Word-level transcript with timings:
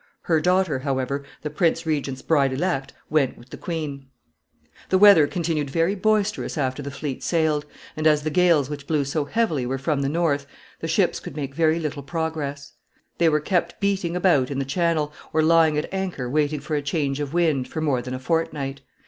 Her 0.23 0.41
daughter, 0.41 0.79
however, 0.79 1.23
the 1.43 1.51
prince 1.51 1.85
regent's 1.85 2.23
bride 2.23 2.53
elect, 2.53 2.91
went 3.11 3.37
with 3.37 3.49
the 3.51 3.55
queen. 3.55 4.07
[Sidenote: 4.09 4.09
Arrival 4.09 4.33
in 4.33 4.63
England.] 4.63 4.85
The 4.89 4.97
weather 4.97 5.27
continued 5.27 5.69
very 5.69 5.93
boisterous 5.93 6.57
after 6.57 6.81
the 6.81 6.89
fleet 6.89 7.21
sailed, 7.21 7.67
and 7.95 8.07
as 8.07 8.23
the 8.23 8.31
gales 8.31 8.67
which 8.67 8.87
blew 8.87 9.05
so 9.05 9.25
heavily 9.25 9.67
were 9.67 9.77
from 9.77 10.01
the 10.01 10.09
north, 10.09 10.47
the 10.79 10.87
ships 10.87 11.19
could 11.19 11.35
make 11.35 11.53
very 11.53 11.79
little 11.79 12.01
progress. 12.01 12.73
They 13.19 13.29
were 13.29 13.39
kept 13.39 13.79
beating 13.79 14.15
about 14.15 14.49
in 14.49 14.57
the 14.57 14.65
Channel, 14.65 15.13
or 15.33 15.43
lying 15.43 15.77
at 15.77 15.93
anchor 15.93 16.27
waiting 16.27 16.61
for 16.61 16.75
a 16.75 16.81
change 16.81 17.19
of 17.19 17.35
wind, 17.35 17.67
for 17.67 17.79
more 17.79 18.01
than 18.01 18.15
a 18.15 18.19
fortnight. 18.19 18.81